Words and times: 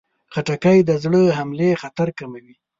خټکی 0.33 0.77
د 0.89 0.91
زړه 1.03 1.21
حملې 1.37 1.69
خطر 1.81 2.07
کموي. 2.17 2.55